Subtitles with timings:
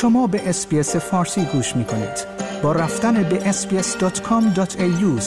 [0.00, 2.26] شما به SBS فارسی گوش می کنید.
[2.62, 5.22] با رفتن به sbs.com.au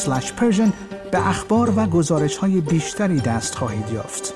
[1.12, 4.34] به اخبار و گزارش های بیشتری دست خواهید یافت.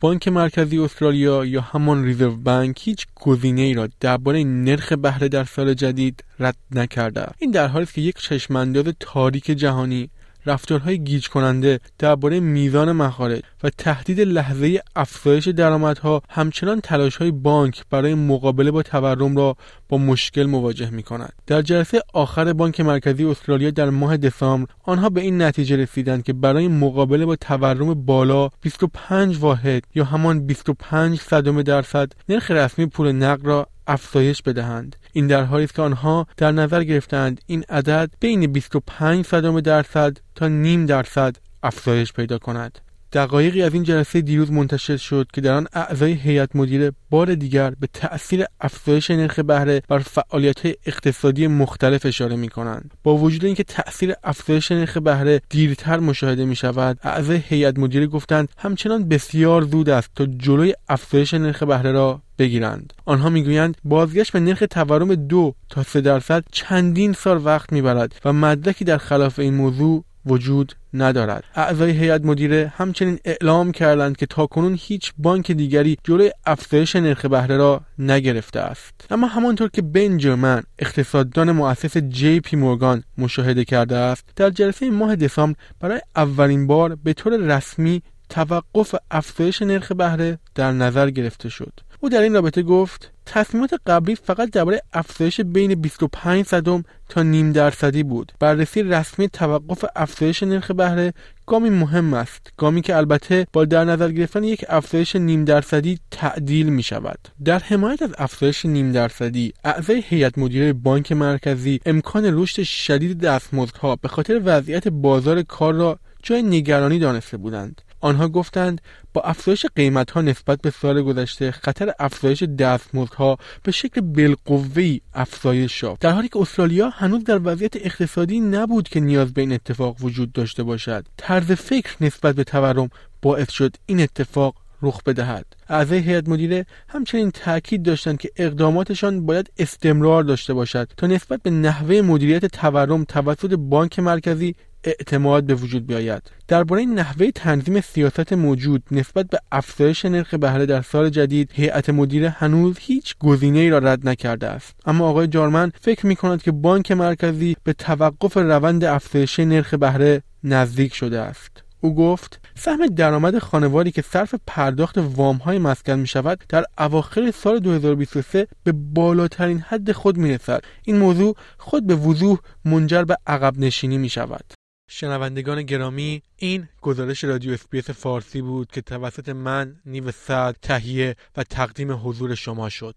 [0.00, 5.44] بانک مرکزی استرالیا یا همان Reserve Bank هیچ گزینه ای را درباره نرخ بهره در
[5.44, 10.10] سال جدید رد نکرده این در حالی است که یک چشمانداز تاریک جهانی
[10.46, 17.82] رفتارهای گیج کننده درباره میزان مخارج و تهدید لحظه افزایش درآمدها همچنان تلاش های بانک
[17.90, 19.56] برای مقابله با تورم را
[19.88, 21.32] با مشکل مواجه می کند.
[21.46, 26.32] در جلسه آخر بانک مرکزی استرالیا در ماه دسامبر آنها به این نتیجه رسیدند که
[26.32, 33.12] برای مقابله با تورم بالا 25 واحد یا همان 25 صدم درصد نرخ رسمی پول
[33.12, 34.96] نقد را افزایش بدهند.
[35.12, 40.16] این در حالی است که آنها در نظر گرفتند این عدد بین 25 صدم درصد
[40.34, 42.78] تا نیم درصد افزایش پیدا کند.
[43.16, 47.70] دقایقی از این جلسه دیروز منتشر شد که در آن اعضای هیئت مدیره بار دیگر
[47.70, 53.64] به تأثیر افزایش نرخ بهره بر فعالیت اقتصادی مختلف اشاره می کنند با وجود اینکه
[53.64, 59.88] تأثیر افزایش نرخ بهره دیرتر مشاهده می شود اعضای هیئت مدیره گفتند همچنان بسیار زود
[59.88, 62.92] است تا جلوی افزایش نرخ بهره را بگیرند.
[63.04, 68.32] آنها می‌گویند بازگشت به نرخ تورم دو تا سه درصد چندین سال وقت می‌برد و
[68.32, 71.44] مدرکی در خلاف این موضوع وجود ندارد.
[71.54, 77.56] اعضای هیئت مدیره همچنین اعلام کردند که تاکنون هیچ بانک دیگری جلوی افزایش نرخ بهره
[77.56, 79.06] را نگرفته است.
[79.10, 85.16] اما همانطور که بنجرمن اقتصاددان مؤسس جی پی مورگان مشاهده کرده است در جلسه ماه
[85.16, 91.72] دسامبر برای اولین بار به طور رسمی توقف افزایش نرخ بهره در نظر گرفته شد.
[92.00, 97.52] او در این رابطه گفت تصمیمات قبلی فقط درباره افزایش بین 25 صدم تا نیم
[97.52, 98.32] درصدی بود.
[98.40, 101.12] بررسی رسمی توقف افزایش نرخ بهره
[101.46, 106.68] گامی مهم است گامی که البته با در نظر گرفتن یک افزایش نیم درصدی تعدیل
[106.68, 112.62] می شود در حمایت از افزایش نیم درصدی اعضای هیئت مدیره بانک مرکزی امکان رشد
[112.62, 117.82] شدید دستمزدها به خاطر وضعیت بازار کار را جای نگرانی دانسته بودند.
[118.00, 118.80] آنها گفتند
[119.14, 125.82] با افزایش قیمت ها نسبت به سال گذشته خطر افزایش دستمزدها به شکل بالقوه افزایش
[125.82, 126.00] یافت.
[126.00, 130.32] در حالی که استرالیا هنوز در وضعیت اقتصادی نبود که نیاز به این اتفاق وجود
[130.32, 131.06] داشته باشد.
[131.16, 132.90] طرز فکر نسبت به تورم
[133.22, 135.46] باعث شد این اتفاق رخ بدهد.
[135.68, 141.50] اعضای هیئت مدیره همچنین تاکید داشتند که اقداماتشان باید استمرار داشته باشد تا نسبت به
[141.50, 144.54] نحوه مدیریت تورم توسط بانک مرکزی
[144.86, 150.82] اعتماد به وجود بیاید درباره نحوه تنظیم سیاست موجود نسبت به افزایش نرخ بهره در
[150.82, 155.72] سال جدید هیئت مدیره هنوز هیچ گزینه ای را رد نکرده است اما آقای جارمن
[155.80, 161.66] فکر می کند که بانک مرکزی به توقف روند افزایش نرخ بهره نزدیک شده است
[161.80, 167.30] او گفت سهم درآمد خانواری که صرف پرداخت وام های مسکن می شود در اواخر
[167.30, 170.64] سال 2023 به بالاترین حد خود می رسد.
[170.84, 174.55] این موضوع خود به وضوح منجر به عقب نشینی می شود.
[174.88, 181.44] شنوندگان گرامی این گزارش رادیو SBS فارسی بود که توسط من نیو سعد تهیه و
[181.44, 182.94] تقدیم حضور شما شد.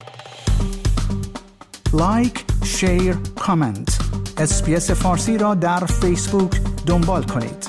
[1.94, 4.00] like share comment.
[4.38, 6.52] SBS فارسی را در فیسبوک
[6.86, 7.69] دنبال کنید.